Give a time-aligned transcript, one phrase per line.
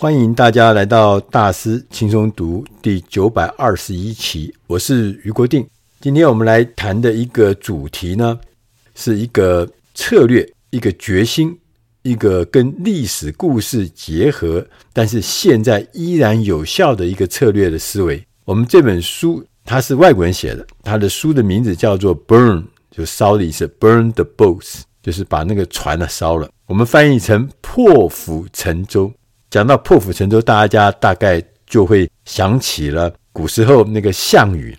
[0.00, 5.68] 欢迎大家来到大师轻松读第九百二十一期，我是余国定。
[6.00, 8.40] 今天我们来谈的一个主题呢，
[8.94, 11.54] 是一个策略，一个决心，
[12.00, 18.26] 一个跟历史故事结合，但是现在依然有效的一个策略的思维。
[18.46, 26.48] 我们这本书它是外国人写的，它的书的名字叫做 “Burn”，就烧的意思，“Burn the boats”，就是把那个船呢烧了。
[26.64, 29.12] 我们翻译成“破釜沉舟”。
[29.50, 34.76] 讲到破釜沉舟，大家大概就会想起了古时候那个项羽。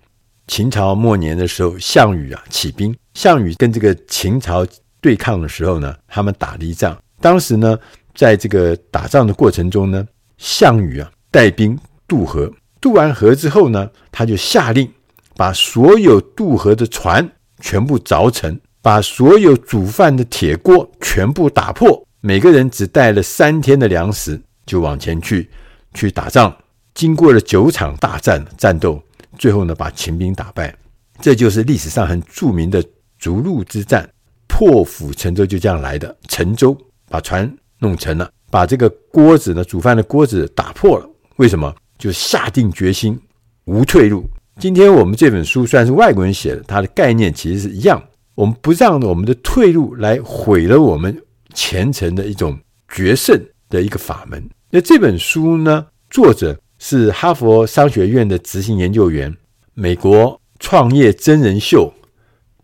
[0.48, 4.66] 秦朝末年的时候，项羽啊起兵，项羽跟这个秦朝
[5.02, 6.98] 对抗的时候呢，他们打了一仗。
[7.20, 7.78] 当时呢，
[8.16, 10.06] 在这个打仗的过程中呢，
[10.38, 14.90] 项羽啊带兵渡河，渡完河之后呢，他就下令
[15.36, 17.30] 把所有渡河的船
[17.60, 24.42] 全部凿沉，把所有煮饭的铁锅全部打破，每个人只带了三天的粮食。
[24.72, 25.50] 就往前去，
[25.94, 26.56] 去打仗。
[26.94, 29.04] 经过了九场大战战斗，
[29.38, 30.74] 最后呢，把秦兵打败。
[31.20, 32.82] 这就是历史上很著名的
[33.20, 34.10] 逐鹿之战，
[34.48, 36.16] 破釜沉舟就这样来的。
[36.30, 36.78] 沉舟
[37.10, 41.10] 把船弄沉了，把这个锅子呢，煮饭的锅子打破了。
[41.36, 41.76] 为什么？
[41.98, 43.20] 就下定决心，
[43.66, 44.24] 无退路。
[44.58, 48.02] 今天我们这本书虽然是外国人写的，它的概念其实是一样。
[48.36, 51.22] 我们不让我们的退路来毁了我们
[51.54, 52.58] 前程的一种
[52.88, 53.38] 决胜
[53.70, 54.50] 的一个法门。
[54.74, 59.36] 那这本书呢，作者是哈佛商学院的执行研究员，
[59.74, 61.94] 美国创业真人秀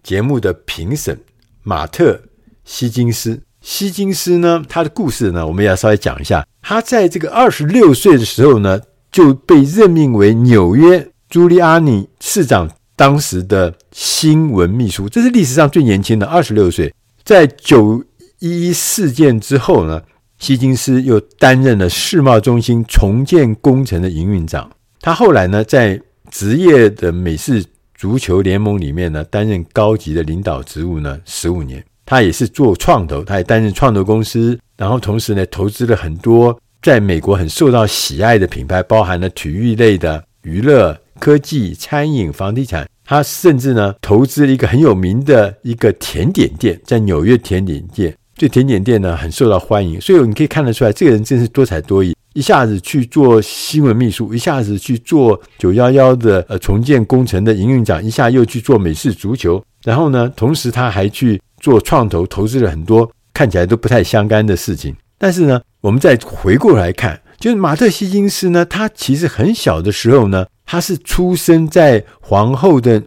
[0.04, 1.20] 节目的评审
[1.64, 2.22] 马特
[2.64, 3.42] 希金斯。
[3.60, 6.48] 希金斯呢，他的故事呢，我们要稍微讲一下。
[6.62, 8.80] 他在这个二十六岁的时候呢，
[9.12, 16.94] 就被任命为纽约朱利安尼市长当时的新闻秘书，这是历史上最年轻的二十六岁。
[17.26, 18.02] 在九
[18.40, 20.02] 一一事件之后呢，
[20.40, 24.70] 希金斯又担任了世贸中心重建工程的营运长。
[25.02, 26.00] 他后来呢，在
[26.30, 27.64] 职业的美式
[27.96, 31.84] 足球联盟里面呢，担任高级的领导职务呢，十五年。
[32.06, 42.88] 他也是做创投，他也担任创投公司，然后同时呢，投资了很多在美国很受到喜爱的品牌，包含了体育类的、娱乐、科技、餐饮、房地产。
[43.04, 48.16] 他甚至呢，投资了一个很有名的一个甜点店，在纽约甜点店。
[48.38, 52.16] 这甜点店呢，很受到欢迎，所以你可以看得出来，这个人真是多才多艺。
[52.34, 64.96] 一下子去做新闻秘书，一下子去做九幺幺的呃重建工程的营运长，一下又去做美式足球，然后呢，同时他还去做创投，投资了很多看起来都不太相干的事情。
[65.18, 73.02] 但是呢，我们再回过来看，就是马特希金斯呢，他其实很小的时候呢，他是出生在皇后的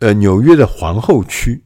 [0.00, 1.62] 呃纽约的皇后区，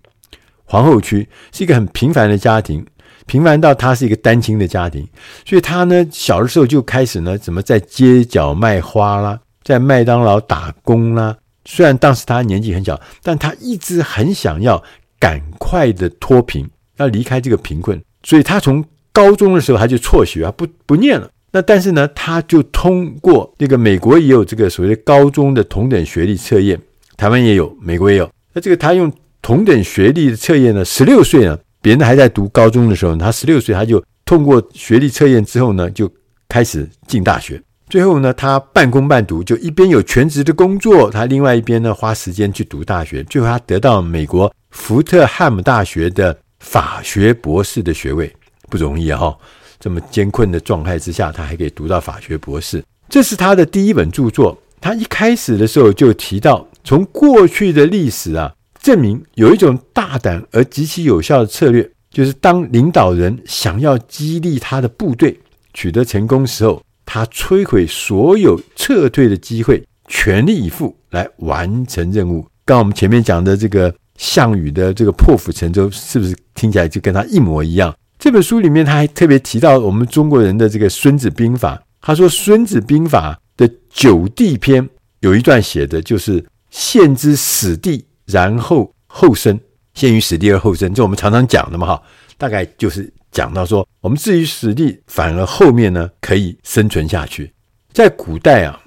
[0.64, 2.84] 皇后区是一个很平凡的家庭。
[3.28, 5.06] 平凡到他是一个单亲的家庭，
[5.44, 11.36] 所以他呢小的时候就开始呢怎么在街角卖花啦，在麦当劳打工啦。
[11.66, 14.82] 虽然当时他年纪很小，但他一直很想要
[15.20, 18.02] 赶快的脱贫，要离开这个贫困。
[18.22, 21.30] 所以他从高中的时候他就辍学啊，不不念了。
[21.52, 26.80] 那但是呢，他就通过那个美国也有这个所谓的高中的同等学历测验，
[27.16, 28.30] 台湾也有，美国也有。
[28.54, 29.12] 那这个他用
[29.42, 31.58] 同等学历的测验呢，十六岁呢。
[31.80, 36.10] 别人还在读高中的时候，他十六岁，他就通过学历测验之后呢，就
[36.48, 37.62] 开始进大学。
[37.88, 43.22] 最后呢，他半工半读，就一边有全职的工作，他另外一边呢花时间去读大学。
[43.24, 48.30] 最后他得到美国福特汉姆大学的法学博士的学位，
[48.68, 49.18] 不容易啊！
[49.18, 49.38] 哈，
[49.80, 52.84] 这么艰困的状态之下，他还可以读到法学博士。
[53.08, 54.60] 这是他的第一本著作。
[54.80, 58.52] 他一开始的时候就提到，从过去的历史啊。
[58.88, 65.38] 证明有一种大胆而极其有效的策略，就是当领导人想要激励他的部队
[65.74, 72.46] 取得成功时候，他摧毁所有撤退的机会，全力以赴来完成任务。
[72.64, 77.94] 刚我们前面讲的这个项羽的这个破釜沉舟，是不是听起来就跟他一模一样？
[78.18, 84.88] 这本书里面他还特别提到我们中国人的这个《孙子兵法》，他说《孙子兵法》的九地篇
[85.20, 86.42] 有一段写的就是
[86.72, 88.06] “陷之死地”。
[88.30, 89.58] 然后后生，
[89.94, 92.02] 先于死地而后生，这我们常常讲的嘛，哈，
[92.36, 97.50] 大概就是讲到说，我们置于死地，反而后面呢可以生存下去。
[97.90, 98.78] 在古代啊，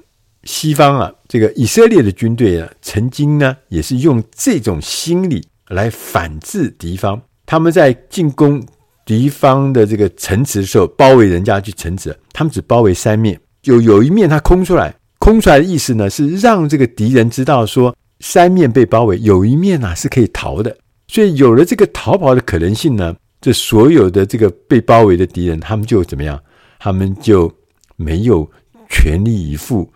[0.43, 7.19] 西方啊，这个以色列的军队啊，曾经呢也是用这种心理来反制敌方。
[7.47, 8.63] 他们在进攻
[9.03, 17.95] 敌方的这个城池的时候，包围人家去城池，他们只包围三面，有有一面它空出来，空出来的意思呢是让这个敌人知道说。
[18.21, 20.75] 三面被包围，有一面啊是可以逃的，
[21.07, 26.41] 所以有了这个逃跑的可能性呢，这所有的这个被包围的敌人，他们就怎么样？
[26.79, 27.51] 他们就
[27.95, 28.49] 没有
[28.89, 29.91] 全力以赴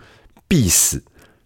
[0.48, 1.02] 必死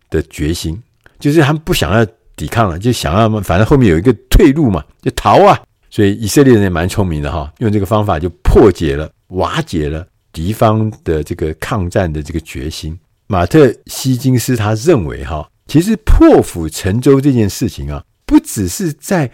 [0.09, 0.81] 的决心，
[1.19, 2.05] 就是他们不想要
[2.35, 5.59] 抵抗了，就想要反正后面有一个退路嘛，就逃啊。
[5.89, 12.97] 所以以色列人也蛮聪明的哈，用这个方法就破解了、瓦解了敌方的这个抗战的这个决心。
[13.27, 19.29] 马特希金斯他认为哈，其实破釜沉舟这件事情啊，不只是在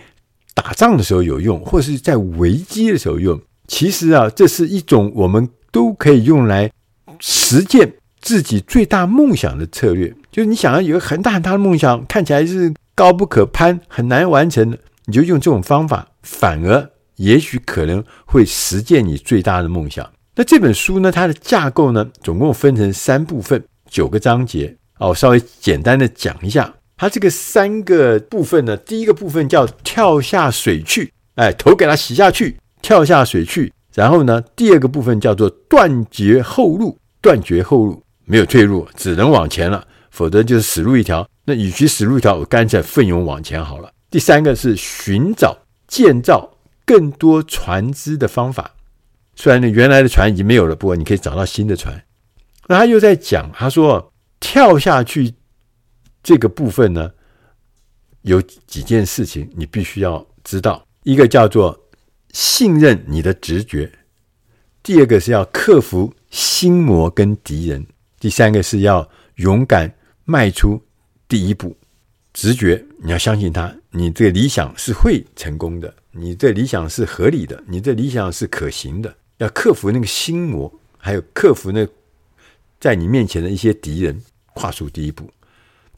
[0.53, 3.41] 打仗的时候有用，或是在危机的时候用。
[3.67, 6.69] 其实啊，这是一种我们都可以用来
[7.19, 10.13] 实践自己最大梦想的策略。
[10.29, 16.05] 就是你想要有一个很大很大的梦想，看起来是高不可攀、很难完成的，你就用这种方法。
[16.21, 20.11] 反而也许可能会实践你最大的梦想。
[20.35, 24.75] 那这本书呢，它的架构呢，总共分成三部分，九个章节。
[24.97, 33.71] 哦，我稍微简单的讲一下，它这个三个部分呢，第一个部分叫跳下水去，哎，头给它洗下去，跳下水去。
[33.93, 41.27] 然后呢，第二个部分叫做断绝后路，断绝后路，没有退路，只能往前了，否则就是死路一条。
[41.45, 43.91] 那与其死路一条，我干脆奋勇往前好了。
[44.09, 45.57] 第三个是寻找。
[45.87, 48.71] 建造更多船只的方法，
[49.35, 52.03] 虽然呢原来的船已经没有了，不过你可以找到新的船。
[52.67, 54.11] 那他又在讲，他说
[54.45, 55.33] 跳下去
[56.21, 57.11] 这个部分呢，
[58.21, 60.85] 有几件事情你必须要知道。
[61.01, 61.75] 一个叫做
[62.31, 63.91] 信任你的直觉，
[64.83, 67.83] 第二个是要克服心魔跟敌人，
[68.19, 69.91] 第三个是要勇敢
[70.25, 70.79] 迈出
[71.27, 71.75] 第一步。
[72.31, 79.15] 直觉，你要相信他，你这个理想是会成功的，你这理想是合理的，你这理想是可行的。
[79.37, 81.87] 要克服那个心魔，还有克服那
[82.79, 84.21] 在你面前的一些敌人，
[84.55, 85.29] 跨出第一步。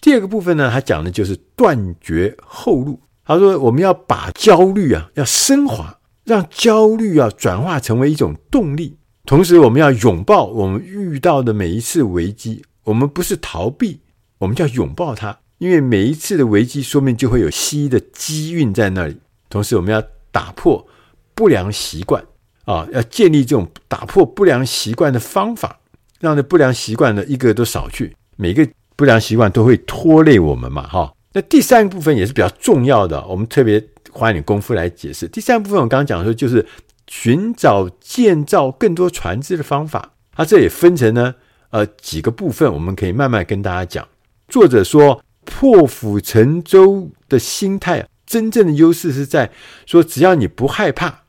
[0.02, 3.00] 第二个部分呢，他讲的就是断绝后路。
[3.26, 8.98] 他说，我们要把焦虑啊，要升华，让焦虑啊转化成为一种动力。
[9.26, 14.00] 同时，我们要拥抱我们遇到的每一次危机，我们不是逃避，
[14.38, 15.38] 我们就要拥抱它。
[15.58, 19.18] 因为每一次的危机，说明就会有新的机运在那里。
[19.50, 20.02] 同时，我们要
[20.32, 20.88] 打破
[21.34, 22.24] 不良习惯
[22.64, 25.80] 啊，要建立这种打破不良习惯的方法，
[26.22, 28.16] 让这不良习惯呢一个都扫去。
[28.38, 31.14] 每个不良习惯都会拖累我们嘛，哈。
[31.34, 35.28] 那第三个部分也是比较重要的，我们特别花一点功夫来解释。
[35.28, 36.66] 第三部分我刚刚讲的时候，就是
[37.08, 40.14] 寻找建造更多船只的方法。
[40.34, 41.36] 它这也分成呢
[41.72, 44.08] 呃几个部分，我们可以慢慢跟大家讲。
[44.48, 45.22] 作者说。
[45.50, 49.50] 破釜沉舟的心态，真正的优势是在
[49.86, 51.22] 说，只要你不害怕，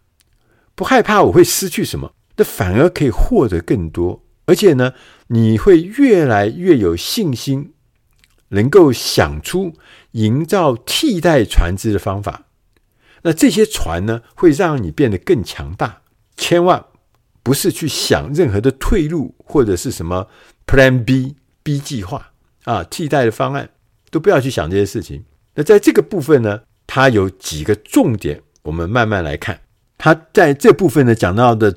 [0.74, 4.20] 不害怕我会失去什么，那反而可以获得更多。
[4.46, 4.92] 而且呢，
[5.28, 7.72] 你会越来越有信心，
[8.48, 9.72] 能够想出
[10.10, 12.44] 营造替代船只的方法。
[13.22, 16.02] 那这些船呢，会让你变得更强大。
[16.36, 16.84] 千万
[17.42, 20.28] 不是去想任何的退路，或者是什么
[20.66, 22.32] Plan B、B 计划
[22.64, 23.70] 啊，替代的方案。
[24.10, 25.22] 都不要去想这些事情。
[25.54, 29.60] 那在这个部分呢，它有几个重点，我们慢慢来看。
[29.98, 31.76] 它在这部分呢讲到的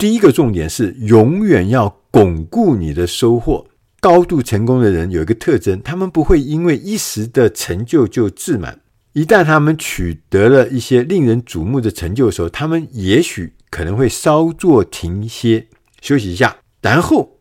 [0.00, 3.66] 第一个重点是，永远要巩固你的收获。
[4.00, 8.80] 高度成功的人有一个特征，他们不会因为一时的成就就自满。
[9.12, 15.66] 一旦他们取得了一些令人瞩目的成就的时候，他们也许可能会稍作停歇，
[16.00, 17.36] 休息一下，然后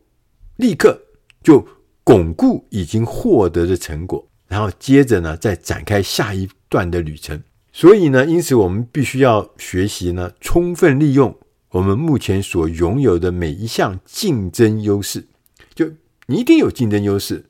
[0.57, 1.01] 立刻
[1.41, 1.65] 就
[2.03, 4.27] 巩固已经获得的成果。
[4.49, 7.41] 然后接着呢，再展开下一段的旅程。
[7.71, 11.33] 所以呢，因此我们必须要学习呢，充分利用
[11.71, 15.27] 我们目前所拥有的每一项竞争优势。
[15.75, 15.89] 就
[16.25, 17.45] 你一定有竞争优势，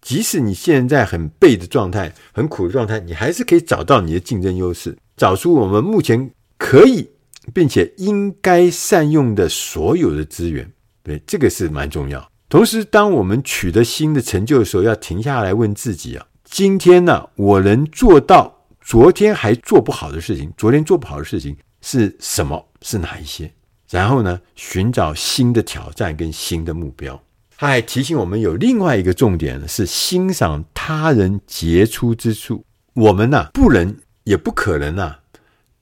[0.00, 7.10] 即使你现在很背的状态、很苦的状态，你还是可以找到你的竞争优势，找出我们目前可以
[7.52, 10.70] 并且应该善用的所有的资源。
[11.02, 12.30] 对，这个是蛮重要。
[12.48, 22.66] 同时，当我们取得新的成就的时候，要停下来问自己啊：今天呢，我能做到昨天还做不好的事情，昨天做不好的事情是什么？
[22.80, 23.52] 是哪一些？
[23.90, 27.22] 然后呢，寻找新的挑战跟新的目标。
[27.56, 32.64] 他还提醒我们有另外一个重点是欣赏他人杰出之处。
[32.94, 35.20] 我们呢，不能也不可能啊，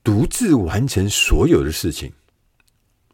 [0.03, 2.11] 独自完成所有的事情。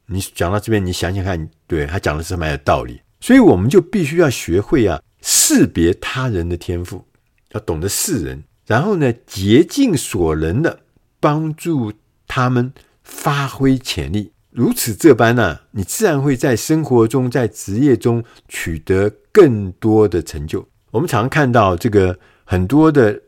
[0.07, 2.99] 你讲到这边，你想想看，对，他讲的是蛮有道理。
[3.21, 7.05] 所以我们就必须要学会啊，识别他人的天赋，
[7.51, 10.81] 要懂得识人，然后呢，竭尽所能的
[11.19, 11.93] 帮助
[12.29, 12.71] 他们
[13.03, 14.31] 发挥潜力。
[14.51, 20.65] 如此这般呢、啊，你自然会在生活中、在职业中取得更多的成就。
[20.91, 23.21] 我们常看到这个很多的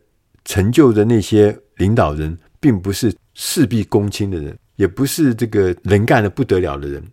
[0.46, 7.03] 成就的那些领导人，并不是事必躬亲的人，也不是这个能干的不得了的人，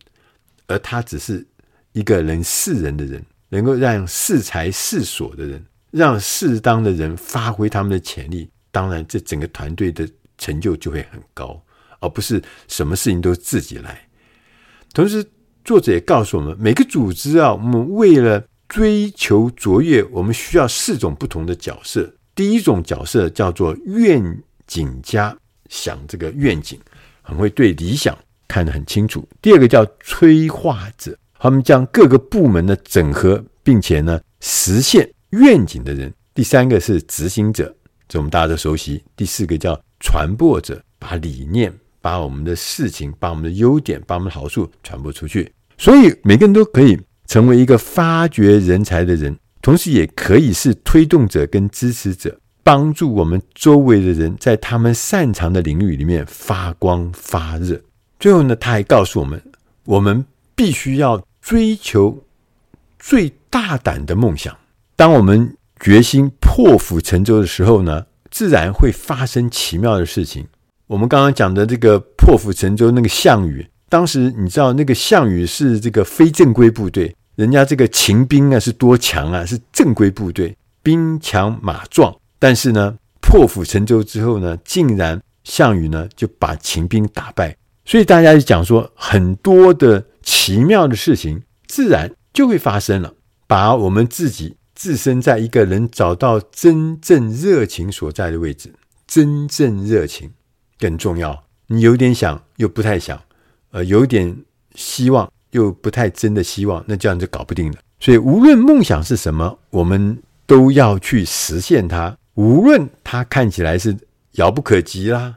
[0.69, 1.45] 而他只是。
[1.93, 8.49] 一个能示人的人，能够让适才适所的人，让适当的人发挥他们的潜力。
[8.71, 11.61] 当然，这整个团队的成就就会很高，
[12.01, 14.09] 而不是什么事情都自己来。
[14.93, 15.25] 同时，
[15.65, 22.15] 作者也告诉我们，每个组织啊，我们为了追求卓越，我们需要四种不同的角色。
[22.35, 25.37] 第一种角色叫做愿景家，
[25.69, 26.79] 想这个愿景，
[27.21, 29.29] 很会对理想看得很清楚。
[29.43, 36.13] 第二个叫催化者，他们将各个部门的整合，并且呢实现愿景的人。
[36.33, 37.75] 第三个是执行者。
[38.07, 39.03] 这我们大家都熟悉。
[39.17, 45.53] 第四个叫传播者，把理念、把我们的事情、把我们的优点、把我们的好处传播出去。
[45.77, 57.81] 所以每个人都可以成为一个发掘人才的人，同时也可以是推动者跟支持者，帮助我们周围的人在他们擅长的领域里面发光发热。
[58.19, 59.41] 最后呢，他还告诉我们，
[59.85, 60.25] 我们
[60.57, 62.25] 必须要追求
[62.99, 64.57] 最大胆的梦想。
[64.97, 70.47] 当我们决心破釜沉舟的时候呢，自然会发生奇妙的事情。
[70.89, 82.15] 我们刚刚讲的这个破釜沉舟，那个项羽，当时你知道那个项羽是这个非正规部队，人家这个秦兵啊是多强啊，是正规部队，兵强马壮。
[82.39, 87.55] 但是呢，破釜沉舟之后呢，竟然项羽呢就把秦兵打败。
[87.85, 93.13] 所以大家就讲说，很多的奇妙的事情自然就会发生了，
[93.47, 94.57] 把我们自己。
[94.75, 98.73] 置身在一个人找到真正热情所在的位置，
[99.09, 100.31] 真正热情
[100.79, 101.45] 更重要。
[101.67, 103.21] 你有点想又不太想，
[103.73, 104.37] 呃，有点
[104.75, 107.79] 希望又不太真的希望，那这样就搞不定了。
[108.01, 112.17] 所以，无论梦想是什么，我们都要去实现它。
[112.35, 113.97] 无论它看起来是
[114.33, 115.35] 遥不可及啦，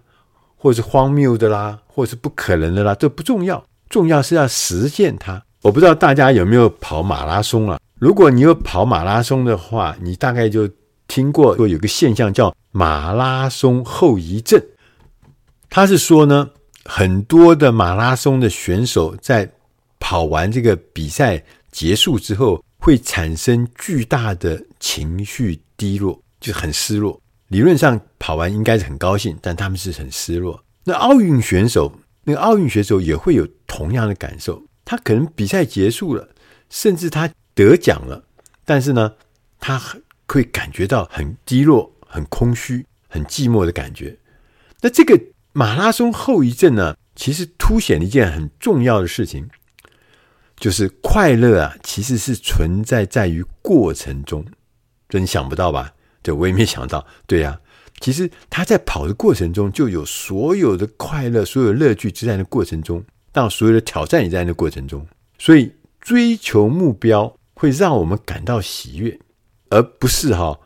[0.56, 5.44] 或是荒谬的啦，或是不可能的啦，这不重要，重要是要实现它。
[5.64, 7.80] 我不知道大家有没有跑马拉松啊？
[8.00, 10.70] 如果你有跑马拉松的话，你大概就
[11.08, 14.62] 听过说有个现象叫马拉松后遗症。
[15.72, 16.50] 他是说呢，
[16.84, 19.50] 很多的马拉松的选手在
[20.00, 27.20] 跑完这个比赛结束之后，会产生巨大的情绪低落，就很失落。
[27.48, 30.62] 理论上跑完应该是很高兴，但他们是很失落。
[30.84, 31.90] 那奥运选手，
[32.26, 34.62] 那个奥运选手也会有同样的感受。
[34.84, 36.30] 他可能比赛结束了，
[36.70, 37.28] 甚至他。
[37.54, 38.24] 得奖了，
[38.64, 39.14] 但是呢，
[39.60, 39.80] 他
[40.26, 44.18] 会感觉到很低落、很空虚、很寂寞的感觉。
[44.80, 45.22] 那这个
[45.54, 49.50] 马拉松后遗症呢，其实凸显了一件很重要的事情，
[50.58, 54.46] 就是快乐啊，其实是存在在于过程中。
[55.10, 55.94] 真想不到吧？
[56.22, 57.06] 对，我也没想到。
[57.28, 57.60] 对呀，
[58.00, 65.06] 其实他在跑的过程中，就有所有的快乐、所有乐趣，就在那过程中；当所有的挑战也在那过程中。
[65.38, 67.36] 所以，追求目标。
[67.54, 69.20] 会让我们感到喜悦，
[69.70, 70.60] 而不是哈，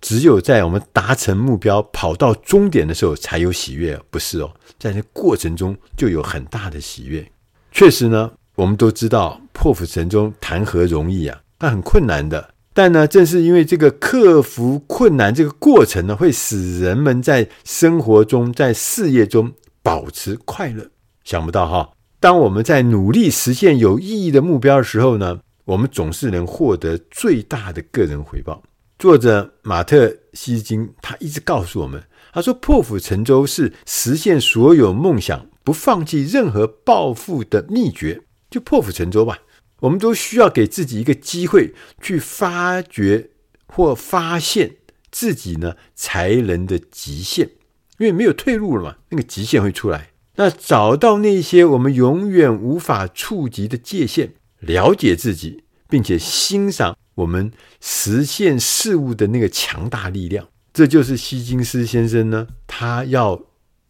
[0.00, 7.30] 只有在我们达成目标、跑到终点的时候才有喜悦，不是哦，在那过程中就有很大的喜悦。
[7.70, 12.54] 确实呢，我们都知道破釜沉舟谈何容易啊，它很困难的。
[12.72, 19.52] 但呢，正是因为这个克服困难这个过程呢，会使人们在生活中、在事业中
[19.82, 20.88] 保持快乐。
[21.24, 28.62] 想不到哈，当我们在努力实现有意义的目标的时候呢，我们总是能获得最大的个人回报。
[29.00, 32.04] 作者马特希金他一直告诉我们，
[32.34, 38.20] 他说：“破釜沉舟是实现所有梦想、不放弃任何抱负的秘诀。
[38.50, 39.38] 就破釜沉舟吧，
[39.80, 43.30] 我们都需要给自己一个机会，去发掘
[43.68, 44.76] 或发现
[45.10, 47.48] 自己呢才能的极限，
[47.96, 50.10] 因为没有退路了嘛，那个极限会出来。
[50.36, 63.38] 那找到那些我们永远无法触及的界限。”了解自己，并且欣赏我们实现事物的那个强大力量，这就是希金斯先生呢，他要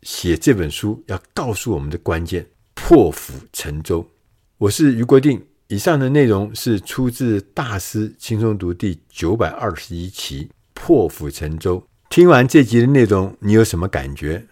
[0.02, 4.09] 写这本书要告诉我们的关键：破釜沉舟。
[4.57, 11.78] 我是余国定，以上的内容是出自《大师轻松读》第九百二十一期《破釜沉舟》。
[12.09, 14.47] 听完这集的内容，你有什么感觉？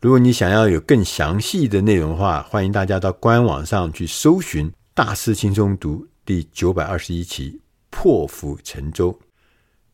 [0.00, 4.70] 如果你想要有更详细的内容的话，欢迎大家到官网上去搜寻。
[4.94, 7.60] 大师轻松读第九百二十一期，
[7.90, 9.18] 破釜沉舟。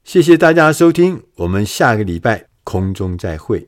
[0.04, 3.66] 谢谢大家收听，我们下个礼拜空中再会。